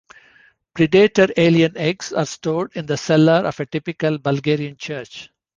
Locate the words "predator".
0.73-1.27